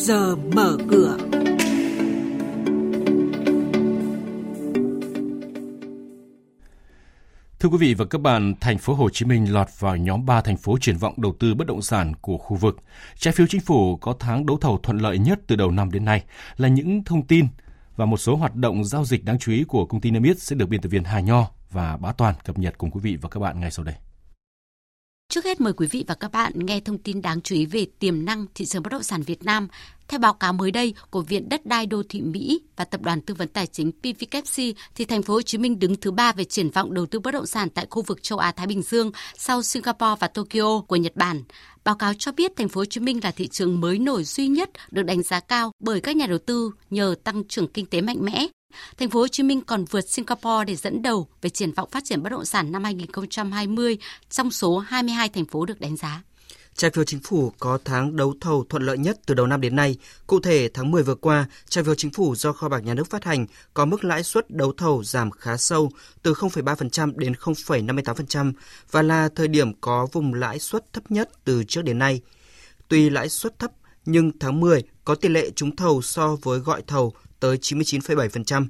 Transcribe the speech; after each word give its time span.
giờ 0.00 0.36
mở 0.36 0.76
cửa. 0.90 1.16
Thưa 7.60 7.68
quý 7.68 7.78
vị 7.78 7.94
và 7.94 8.04
các 8.04 8.20
bạn, 8.20 8.54
thành 8.60 8.78
phố 8.78 8.94
Hồ 8.94 9.10
Chí 9.10 9.24
Minh 9.26 9.52
lọt 9.52 9.66
vào 9.78 9.96
nhóm 9.96 10.26
3 10.26 10.40
thành 10.40 10.56
phố 10.56 10.78
triển 10.80 10.96
vọng 10.96 11.14
đầu 11.16 11.34
tư 11.38 11.54
bất 11.54 11.66
động 11.66 11.82
sản 11.82 12.12
của 12.20 12.38
khu 12.38 12.56
vực. 12.56 12.76
Trái 13.18 13.32
phiếu 13.32 13.46
chính 13.46 13.60
phủ 13.60 13.96
có 13.96 14.14
tháng 14.18 14.46
đấu 14.46 14.58
thầu 14.60 14.78
thuận 14.78 14.98
lợi 14.98 15.18
nhất 15.18 15.40
từ 15.46 15.56
đầu 15.56 15.70
năm 15.70 15.90
đến 15.90 16.04
nay 16.04 16.24
là 16.56 16.68
những 16.68 17.04
thông 17.04 17.26
tin 17.26 17.46
và 17.96 18.06
một 18.06 18.16
số 18.16 18.36
hoạt 18.36 18.54
động 18.54 18.84
giao 18.84 19.04
dịch 19.04 19.24
đáng 19.24 19.38
chú 19.38 19.52
ý 19.52 19.64
của 19.64 19.86
công 19.86 20.00
ty 20.00 20.10
Niêm 20.10 20.22
Yết 20.22 20.40
sẽ 20.40 20.56
được 20.56 20.68
biên 20.68 20.80
tập 20.80 20.88
viên 20.88 21.04
Hà 21.04 21.20
Nho 21.20 21.46
và 21.70 21.96
Bá 21.96 22.12
Toàn 22.12 22.34
cập 22.44 22.58
nhật 22.58 22.78
cùng 22.78 22.90
quý 22.90 23.00
vị 23.00 23.16
và 23.20 23.28
các 23.28 23.40
bạn 23.40 23.60
ngay 23.60 23.70
sau 23.70 23.84
đây. 23.84 23.94
Trước 25.30 25.44
hết 25.44 25.60
mời 25.60 25.72
quý 25.72 25.86
vị 25.86 26.04
và 26.06 26.14
các 26.14 26.32
bạn 26.32 26.52
nghe 26.54 26.80
thông 26.80 26.98
tin 26.98 27.22
đáng 27.22 27.40
chú 27.40 27.54
ý 27.54 27.66
về 27.66 27.86
tiềm 27.98 28.24
năng 28.24 28.46
thị 28.54 28.64
trường 28.64 28.82
bất 28.82 28.92
động 28.92 29.02
sản 29.02 29.22
Việt 29.22 29.44
Nam. 29.44 29.68
Theo 30.08 30.20
báo 30.20 30.34
cáo 30.34 30.52
mới 30.52 30.70
đây 30.70 30.94
của 31.10 31.20
Viện 31.20 31.48
Đất 31.48 31.66
đai 31.66 31.86
Đô 31.86 32.02
thị 32.08 32.20
Mỹ 32.20 32.60
và 32.76 32.84
Tập 32.84 33.02
đoàn 33.02 33.20
Tư 33.20 33.34
vấn 33.34 33.48
Tài 33.48 33.66
chính 33.66 33.92
PVKC, 33.92 34.62
thì 34.94 35.04
thành 35.04 35.22
phố 35.22 35.34
Hồ 35.34 35.42
Chí 35.42 35.58
Minh 35.58 35.78
đứng 35.78 35.96
thứ 35.96 36.10
ba 36.10 36.32
về 36.32 36.44
triển 36.44 36.70
vọng 36.70 36.94
đầu 36.94 37.06
tư 37.06 37.20
bất 37.20 37.30
động 37.30 37.46
sản 37.46 37.68
tại 37.70 37.86
khu 37.90 38.02
vực 38.02 38.22
châu 38.22 38.38
Á 38.38 38.52
Thái 38.52 38.66
Bình 38.66 38.82
Dương 38.82 39.10
sau 39.36 39.62
Singapore 39.62 40.14
và 40.20 40.28
Tokyo 40.28 40.80
của 40.80 40.96
Nhật 40.96 41.16
Bản. 41.16 41.42
Báo 41.84 41.94
cáo 41.94 42.12
cho 42.18 42.32
biết 42.32 42.52
thành 42.56 42.68
phố 42.68 42.80
Hồ 42.80 42.84
Chí 42.84 43.00
Minh 43.00 43.20
là 43.22 43.30
thị 43.30 43.48
trường 43.48 43.80
mới 43.80 43.98
nổi 43.98 44.24
duy 44.24 44.48
nhất 44.48 44.70
được 44.90 45.02
đánh 45.02 45.22
giá 45.22 45.40
cao 45.40 45.72
bởi 45.80 46.00
các 46.00 46.16
nhà 46.16 46.26
đầu 46.26 46.38
tư 46.38 46.70
nhờ 46.90 47.14
tăng 47.24 47.44
trưởng 47.44 47.66
kinh 47.66 47.86
tế 47.86 48.00
mạnh 48.00 48.18
mẽ, 48.20 48.46
Thành 48.98 49.10
phố 49.10 49.20
Hồ 49.20 49.28
Chí 49.28 49.42
Minh 49.42 49.60
còn 49.60 49.84
vượt 49.84 50.08
Singapore 50.08 50.64
để 50.66 50.76
dẫn 50.76 51.02
đầu 51.02 51.28
về 51.42 51.50
triển 51.50 51.72
vọng 51.72 51.88
phát 51.92 52.04
triển 52.04 52.22
bất 52.22 52.30
động 52.30 52.44
sản 52.44 52.72
năm 52.72 52.84
2020 52.84 53.98
trong 54.30 54.50
số 54.50 54.78
22 54.78 55.28
thành 55.28 55.44
phố 55.44 55.66
được 55.66 55.80
đánh 55.80 55.96
giá. 55.96 56.22
Trái 56.80 56.90
phiếu 56.90 57.04
chính 57.04 57.20
phủ 57.20 57.52
có 57.58 57.78
tháng 57.84 58.16
đấu 58.16 58.34
thầu 58.40 58.64
thuận 58.68 58.82
lợi 58.82 58.98
nhất 58.98 59.18
từ 59.26 59.34
đầu 59.34 59.46
năm 59.46 59.60
đến 59.60 59.76
nay. 59.76 59.96
Cụ 60.26 60.40
thể, 60.40 60.68
tháng 60.74 60.90
10 60.90 61.02
vừa 61.02 61.14
qua, 61.14 61.46
trái 61.68 61.84
phiếu 61.84 61.94
chính 61.94 62.10
phủ 62.10 62.34
do 62.34 62.52
kho 62.52 62.68
bạc 62.68 62.78
nhà 62.84 62.94
nước 62.94 63.10
phát 63.10 63.24
hành 63.24 63.46
có 63.74 63.84
mức 63.84 64.04
lãi 64.04 64.22
suất 64.22 64.50
đấu 64.50 64.72
thầu 64.76 65.04
giảm 65.04 65.30
khá 65.30 65.56
sâu 65.56 65.90
từ 66.22 66.32
0,3% 66.32 67.12
đến 67.16 67.32
0,58% 67.32 68.52
và 68.90 69.02
là 69.02 69.28
thời 69.36 69.48
điểm 69.48 69.80
có 69.80 70.06
vùng 70.12 70.34
lãi 70.34 70.58
suất 70.58 70.92
thấp 70.92 71.10
nhất 71.10 71.30
từ 71.44 71.64
trước 71.64 71.82
đến 71.82 71.98
nay. 71.98 72.20
Tuy 72.88 73.10
lãi 73.10 73.28
suất 73.28 73.58
thấp, 73.58 73.70
nhưng 74.04 74.38
tháng 74.38 74.60
10 74.60 74.82
có 75.04 75.14
tỷ 75.14 75.28
lệ 75.28 75.50
trúng 75.50 75.76
thầu 75.76 76.02
so 76.02 76.36
với 76.42 76.58
gọi 76.58 76.82
thầu 76.86 77.12
tới 77.40 77.56
99,7%. 77.56 78.66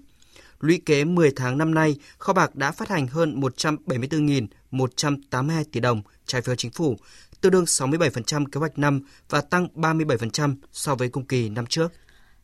Lũy 0.60 0.80
kế 0.86 1.04
10 1.04 1.32
tháng 1.36 1.58
năm 1.58 1.74
nay, 1.74 1.96
kho 2.18 2.32
bạc 2.32 2.56
đã 2.56 2.72
phát 2.72 2.88
hành 2.88 3.06
hơn 3.06 3.40
174.182 3.40 5.64
tỷ 5.72 5.80
đồng 5.80 6.02
trái 6.26 6.42
phiếu 6.42 6.54
chính 6.54 6.70
phủ, 6.70 6.96
tương 7.40 7.52
đương 7.52 7.64
67% 7.64 8.44
kế 8.52 8.58
hoạch 8.58 8.78
năm 8.78 9.00
và 9.28 9.40
tăng 9.40 9.68
37% 9.74 10.54
so 10.72 10.94
với 10.94 11.08
cùng 11.08 11.26
kỳ 11.26 11.48
năm 11.48 11.66
trước. 11.66 11.92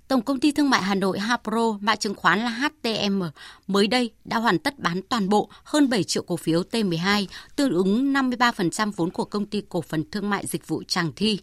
Tổng 0.09 0.23
công 0.23 0.41
ty 0.41 0.53
thương 0.53 0.71
mại 0.71 0.83
Hà 0.83 0.95
Nội 0.95 1.19
Hapro, 1.19 1.79
mã 1.81 1.97
chứng 1.97 2.15
khoán 2.15 2.39
là 2.39 2.51
HTM, 2.51 3.23
mới 3.67 3.87
đây 3.87 4.11
đã 4.25 4.39
hoàn 4.39 4.59
tất 4.59 4.79
bán 4.79 5.01
toàn 5.09 5.29
bộ 5.29 5.51
hơn 5.65 5.89
7 5.89 6.05
triệu 6.05 6.23
cổ 6.23 6.37
phiếu 6.37 6.63
T12, 6.71 7.27
tương 7.57 7.73
ứng 7.73 8.13
53% 8.13 8.93
vốn 8.97 9.11
của 9.11 9.25
công 9.25 9.47
ty 9.47 9.63
cổ 9.69 9.83
phần 9.83 10.11
thương 10.11 10.31
mại 10.31 10.47
dịch 10.47 10.69
vụ 10.69 10.83
Tràng 10.89 11.13
Thi. 11.17 11.41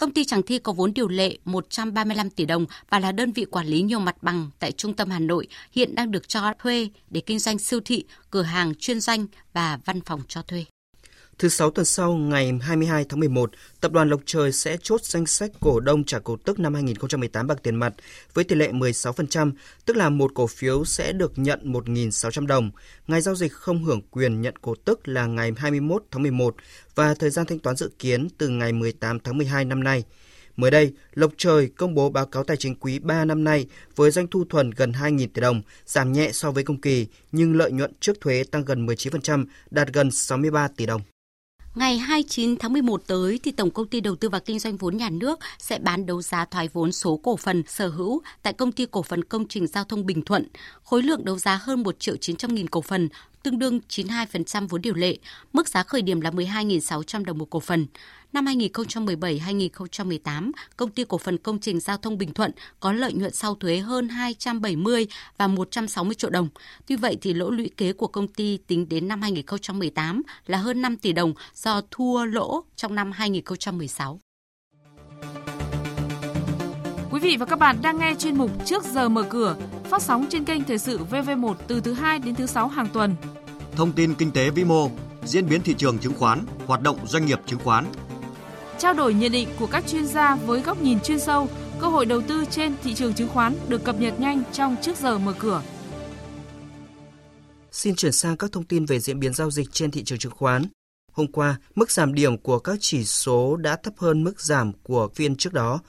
Công 0.00 0.12
ty 0.12 0.24
Tràng 0.24 0.42
Thi 0.42 0.58
có 0.58 0.72
vốn 0.72 0.94
điều 0.94 1.08
lệ 1.08 1.38
135 1.44 2.30
tỷ 2.30 2.44
đồng 2.44 2.66
và 2.90 2.98
là 2.98 3.12
đơn 3.12 3.32
vị 3.32 3.44
quản 3.44 3.66
lý 3.66 3.82
nhiều 3.82 4.00
mặt 4.00 4.22
bằng 4.22 4.50
tại 4.58 4.72
trung 4.72 4.94
tâm 4.94 5.10
Hà 5.10 5.18
Nội, 5.18 5.46
hiện 5.72 5.94
đang 5.94 6.10
được 6.10 6.28
cho 6.28 6.52
thuê 6.58 6.88
để 7.10 7.20
kinh 7.20 7.38
doanh 7.38 7.58
siêu 7.58 7.80
thị, 7.84 8.04
cửa 8.30 8.42
hàng 8.42 8.74
chuyên 8.74 9.00
doanh 9.00 9.26
và 9.52 9.78
văn 9.84 10.00
phòng 10.00 10.20
cho 10.28 10.42
thuê. 10.42 10.64
Thứ 11.40 11.48
sáu 11.48 11.70
tuần 11.70 11.84
sau, 11.86 12.12
ngày 12.12 12.52
22 12.62 13.04
tháng 13.08 13.20
11, 13.20 13.50
Tập 13.80 13.92
đoàn 13.92 14.10
Lộc 14.10 14.20
Trời 14.26 14.52
sẽ 14.52 14.76
chốt 14.82 15.04
danh 15.04 15.26
sách 15.26 15.50
cổ 15.60 15.80
đông 15.80 16.04
trả 16.04 16.18
cổ 16.18 16.36
tức 16.44 16.58
năm 16.58 16.74
2018 16.74 17.46
bằng 17.46 17.58
tiền 17.62 17.76
mặt 17.76 17.94
với 18.34 18.44
tỷ 18.44 18.56
lệ 18.56 18.72
16%, 18.72 19.52
tức 19.86 19.96
là 19.96 20.08
một 20.08 20.30
cổ 20.34 20.46
phiếu 20.46 20.84
sẽ 20.84 21.12
được 21.12 21.32
nhận 21.36 21.72
1.600 21.72 22.46
đồng. 22.46 22.70
Ngày 23.06 23.20
giao 23.20 23.34
dịch 23.34 23.52
không 23.52 23.84
hưởng 23.84 24.00
quyền 24.10 24.40
nhận 24.40 24.56
cổ 24.56 24.74
tức 24.84 25.08
là 25.08 25.26
ngày 25.26 25.52
21 25.56 26.04
tháng 26.10 26.22
11 26.22 26.56
và 26.94 27.14
thời 27.14 27.30
gian 27.30 27.46
thanh 27.46 27.58
toán 27.58 27.76
dự 27.76 27.90
kiến 27.98 28.28
từ 28.38 28.48
ngày 28.48 28.72
18 28.72 29.20
tháng 29.20 29.38
12 29.38 29.64
năm 29.64 29.84
nay. 29.84 30.04
Mới 30.56 30.70
đây, 30.70 30.92
Lộc 31.14 31.32
Trời 31.36 31.68
công 31.68 31.94
bố 31.94 32.10
báo 32.10 32.26
cáo 32.26 32.44
tài 32.44 32.56
chính 32.56 32.74
quý 32.74 32.98
3 32.98 33.24
năm 33.24 33.44
nay 33.44 33.66
với 33.96 34.10
doanh 34.10 34.26
thu 34.26 34.44
thuần 34.44 34.70
gần 34.70 34.92
2.000 34.92 35.28
tỷ 35.34 35.40
đồng, 35.40 35.62
giảm 35.86 36.12
nhẹ 36.12 36.32
so 36.32 36.50
với 36.50 36.64
cùng 36.64 36.80
kỳ, 36.80 37.06
nhưng 37.32 37.56
lợi 37.56 37.72
nhuận 37.72 37.92
trước 38.00 38.20
thuế 38.20 38.44
tăng 38.50 38.64
gần 38.64 38.86
19%, 38.86 39.44
đạt 39.70 39.92
gần 39.92 40.10
63 40.10 40.68
tỷ 40.68 40.86
đồng. 40.86 41.02
Ngày 41.74 41.98
29 41.98 42.56
tháng 42.56 42.72
11 42.72 43.02
tới 43.06 43.40
thì 43.42 43.52
Tổng 43.52 43.70
công 43.70 43.86
ty 43.86 44.00
Đầu 44.00 44.16
tư 44.16 44.28
và 44.28 44.38
Kinh 44.38 44.58
doanh 44.58 44.76
vốn 44.76 44.96
nhà 44.96 45.10
nước 45.10 45.38
sẽ 45.58 45.78
bán 45.78 46.06
đấu 46.06 46.22
giá 46.22 46.44
thoái 46.44 46.68
vốn 46.72 46.92
số 46.92 47.16
cổ 47.16 47.36
phần 47.36 47.62
sở 47.66 47.88
hữu 47.88 48.22
tại 48.42 48.52
công 48.52 48.72
ty 48.72 48.86
cổ 48.90 49.02
phần 49.02 49.24
công 49.24 49.48
trình 49.48 49.66
giao 49.66 49.84
thông 49.84 50.06
Bình 50.06 50.22
Thuận. 50.22 50.46
Khối 50.84 51.02
lượng 51.02 51.24
đấu 51.24 51.38
giá 51.38 51.60
hơn 51.62 51.82
1 51.82 52.00
triệu 52.00 52.16
900 52.16 52.54
nghìn 52.54 52.68
cổ 52.68 52.80
phần, 52.80 53.08
tương 53.42 53.58
đương 53.58 53.80
92% 53.88 54.68
vốn 54.68 54.82
điều 54.82 54.94
lệ. 54.94 55.18
Mức 55.52 55.68
giá 55.68 55.82
khởi 55.82 56.02
điểm 56.02 56.20
là 56.20 56.30
12.600 56.30 57.24
đồng 57.24 57.38
một 57.38 57.50
cổ 57.50 57.60
phần. 57.60 57.86
Năm 58.32 58.44
2017-2018, 58.44 60.50
công 60.76 60.90
ty 60.90 61.04
cổ 61.04 61.18
phần 61.18 61.38
công 61.38 61.58
trình 61.58 61.80
giao 61.80 61.96
thông 61.96 62.18
Bình 62.18 62.34
Thuận 62.34 62.50
có 62.80 62.92
lợi 62.92 63.12
nhuận 63.12 63.32
sau 63.32 63.54
thuế 63.54 63.78
hơn 63.78 64.08
270 64.08 65.06
và 65.38 65.46
160 65.46 66.14
triệu 66.14 66.30
đồng. 66.30 66.48
Tuy 66.86 66.96
vậy 66.96 67.16
thì 67.20 67.34
lỗ 67.34 67.50
lũy 67.50 67.70
kế 67.76 67.92
của 67.92 68.06
công 68.06 68.28
ty 68.28 68.58
tính 68.66 68.88
đến 68.88 69.08
năm 69.08 69.22
2018 69.22 70.22
là 70.46 70.58
hơn 70.58 70.82
5 70.82 70.96
tỷ 70.96 71.12
đồng 71.12 71.34
do 71.62 71.80
thua 71.90 72.24
lỗ 72.24 72.64
trong 72.76 72.94
năm 72.94 73.12
2016. 73.12 74.20
Quý 77.10 77.20
vị 77.20 77.36
và 77.36 77.46
các 77.46 77.58
bạn 77.58 77.76
đang 77.82 77.98
nghe 77.98 78.14
chuyên 78.18 78.38
mục 78.38 78.50
Trước 78.66 78.84
giờ 78.84 79.08
mở 79.08 79.22
cửa, 79.22 79.56
phát 79.84 80.02
sóng 80.02 80.26
trên 80.30 80.44
kênh 80.44 80.64
Thời 80.64 80.78
sự 80.78 80.98
VV1 81.10 81.54
từ 81.66 81.80
thứ 81.80 81.92
2 81.92 82.18
đến 82.18 82.34
thứ 82.34 82.46
6 82.46 82.68
hàng 82.68 82.88
tuần. 82.92 83.14
Thông 83.76 83.92
tin 83.92 84.14
kinh 84.14 84.30
tế 84.30 84.50
vĩ 84.50 84.64
mô, 84.64 84.90
diễn 85.24 85.48
biến 85.48 85.62
thị 85.62 85.74
trường 85.78 85.98
chứng 85.98 86.14
khoán, 86.14 86.46
hoạt 86.66 86.82
động 86.82 87.06
doanh 87.06 87.26
nghiệp 87.26 87.40
chứng 87.46 87.60
khoán. 87.64 87.84
Trao 88.78 88.94
đổi 88.94 89.14
nhận 89.14 89.32
định 89.32 89.48
của 89.58 89.66
các 89.66 89.84
chuyên 89.86 90.06
gia 90.06 90.36
với 90.36 90.60
góc 90.60 90.82
nhìn 90.82 91.00
chuyên 91.00 91.20
sâu, 91.20 91.48
cơ 91.80 91.86
hội 91.86 92.06
đầu 92.06 92.20
tư 92.20 92.44
trên 92.50 92.74
thị 92.82 92.94
trường 92.94 93.14
chứng 93.14 93.28
khoán 93.28 93.54
được 93.68 93.84
cập 93.84 94.00
nhật 94.00 94.20
nhanh 94.20 94.42
trong 94.52 94.76
Trước 94.82 94.96
giờ 94.96 95.18
mở 95.18 95.32
cửa. 95.38 95.62
Xin 97.72 97.94
chuyển 97.96 98.12
sang 98.12 98.36
các 98.36 98.52
thông 98.52 98.64
tin 98.64 98.84
về 98.84 99.00
diễn 99.00 99.20
biến 99.20 99.34
giao 99.34 99.50
dịch 99.50 99.72
trên 99.72 99.90
thị 99.90 100.04
trường 100.04 100.18
chứng 100.18 100.32
khoán. 100.32 100.66
Hôm 101.12 101.26
qua, 101.26 101.56
mức 101.74 101.90
giảm 101.90 102.14
điểm 102.14 102.38
của 102.38 102.58
các 102.58 102.76
chỉ 102.80 103.04
số 103.04 103.56
đã 103.56 103.76
thấp 103.76 103.94
hơn 103.96 104.24
mức 104.24 104.40
giảm 104.40 104.72
của 104.72 105.08
phiên 105.14 105.36
trước 105.36 105.52
đó. 105.52 105.80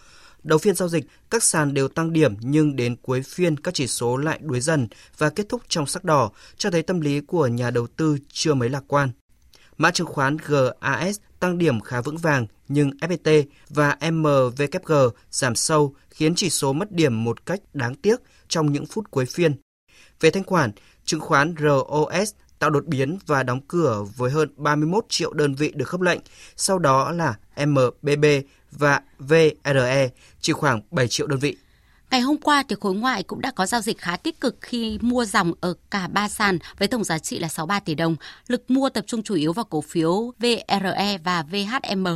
Đầu 0.44 0.60
phiên 0.60 0.76
giao 0.76 0.90
dịch, 0.90 1.06
các 1.30 1.44
sàn 1.44 1.74
đều 1.74 1.88
tăng 1.88 2.14
điểm 2.14 2.36
nhưng 2.40 2.76
đến 2.76 2.96
cuối 2.96 3.22
phiên 3.22 3.58
các 3.58 3.74
chỉ 3.74 3.88
số 3.88 4.18
lại 4.18 4.40
đuối 4.42 4.60
dần 4.60 4.88
và 5.18 5.30
kết 5.30 5.50
thúc 5.50 5.62
trong 5.68 5.86
sắc 5.86 6.04
đỏ, 6.04 6.32
cho 6.58 6.72
thấy 6.72 6.82
tâm 6.82 7.02
lý 7.02 7.22
của 7.22 7.48
nhà 7.48 7.72
đầu 7.72 7.88
tư 7.88 8.18
chưa 8.32 8.54
mấy 8.54 8.70
lạc 8.70 8.84
quan. 8.88 9.10
Mã 9.78 9.92
chứng 9.92 10.08
khoán 10.08 10.38
GAS 10.38 11.20
tăng 11.40 11.58
điểm 11.58 11.80
khá 11.80 12.02
vững 12.02 12.18
vàng 12.18 12.48
nhưng 12.68 12.90
FPT 12.90 13.44
và 13.70 13.98
MVKG 14.12 14.94
giảm 15.32 15.56
sâu 15.56 15.96
khiến 16.10 16.36
chỉ 16.36 16.50
số 16.50 16.74
mất 16.74 16.92
điểm 16.92 17.24
một 17.24 17.46
cách 17.46 17.60
đáng 17.74 17.96
tiếc 17.96 18.20
trong 18.48 18.72
những 18.72 18.86
phút 18.86 19.12
cuối 19.12 19.26
phiên. 19.26 19.56
Về 20.20 20.32
thanh 20.32 20.44
khoản, 20.44 20.72
chứng 21.06 21.20
khoán 21.20 21.56
ROS 21.60 22.34
tạo 22.62 22.70
đột 22.70 22.86
biến 22.86 23.18
và 23.28 23.44
đóng 23.44 23.60
cửa 23.68 24.04
với 24.16 24.32
hơn 24.32 24.50
31 24.56 25.06
triệu 25.10 25.34
đơn 25.34 25.56
vị 25.56 25.72
được 25.76 25.86
khớp 25.90 26.02
lệnh, 26.02 26.20
sau 26.56 26.80
đó 26.80 27.12
là 27.12 27.36
MBB 27.66 28.26
và 28.72 29.02
VRE 29.20 30.10
chỉ 30.42 30.54
khoảng 30.54 30.82
7 30.92 31.08
triệu 31.08 31.28
đơn 31.28 31.40
vị. 31.40 31.58
Ngày 32.12 32.22
hôm 32.22 32.38
qua 32.38 32.64
thì 32.70 32.76
khối 32.80 32.94
ngoại 32.94 33.24
cũng 33.24 33.42
đã 33.42 33.52
có 33.52 33.66
giao 33.66 33.82
dịch 33.82 33.98
khá 33.98 34.18
tích 34.18 34.40
cực 34.40 34.56
khi 34.62 34.98
mua 35.02 35.26
dòng 35.26 35.54
ở 35.62 35.74
cả 35.92 36.08
ba 36.08 36.30
sàn 36.30 36.60
với 36.80 36.88
tổng 36.88 37.04
giá 37.04 37.20
trị 37.20 37.40
là 37.40 37.48
63 37.48 37.80
tỷ 37.80 37.96
đồng. 37.96 38.16
Lực 38.48 38.72
mua 38.72 38.90
tập 38.90 39.04
trung 39.08 39.24
chủ 39.24 39.36
yếu 39.36 39.54
vào 39.54 39.66
cổ 39.66 39.82
phiếu 39.82 40.34
VRE 40.40 41.18
và 41.24 41.44
VHM. 41.44 42.08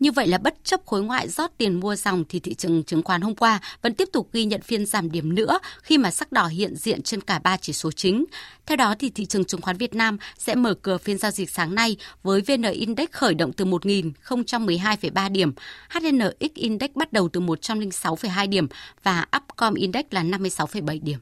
Như 0.00 0.12
vậy 0.12 0.26
là 0.26 0.38
bất 0.38 0.54
chấp 0.64 0.86
khối 0.86 1.02
ngoại 1.02 1.28
rót 1.28 1.50
tiền 1.58 1.80
mua 1.80 1.96
dòng 1.96 2.24
thì 2.28 2.40
thị 2.40 2.54
trường 2.54 2.84
chứng 2.84 3.02
khoán 3.02 3.20
hôm 3.20 3.34
qua 3.34 3.60
vẫn 3.82 3.94
tiếp 3.94 4.08
tục 4.12 4.28
ghi 4.32 4.44
nhận 4.44 4.62
phiên 4.62 4.86
giảm 4.86 5.10
điểm 5.10 5.34
nữa 5.34 5.58
khi 5.82 5.98
mà 5.98 6.10
sắc 6.10 6.32
đỏ 6.32 6.46
hiện 6.46 6.76
diện 6.76 7.02
trên 7.02 7.20
cả 7.20 7.38
ba 7.38 7.56
chỉ 7.56 7.72
số 7.72 7.92
chính. 7.92 8.24
Theo 8.66 8.76
đó 8.76 8.94
thì 8.98 9.10
thị 9.10 9.26
trường 9.26 9.44
chứng 9.44 9.60
khoán 9.60 9.76
Việt 9.76 9.94
Nam 9.94 10.18
sẽ 10.38 10.54
mở 10.54 10.74
cửa 10.74 10.98
phiên 10.98 11.18
giao 11.18 11.30
dịch 11.30 11.50
sáng 11.50 11.74
nay 11.74 11.96
với 12.22 12.40
VN 12.40 12.62
Index 12.62 13.08
khởi 13.10 13.34
động 13.34 13.52
từ 13.52 13.64
1.012,3 13.64 15.32
điểm, 15.32 15.52
HNX 15.90 16.54
Index 16.54 16.90
bắt 16.94 17.12
đầu 17.12 17.28
từ 17.28 17.40
106,2 17.40 18.48
điểm 18.48 18.66
và 19.02 19.26
Upcom 19.42 19.74
Index 19.74 20.04
là 20.10 20.22
56,7 20.22 21.02
điểm. 21.02 21.18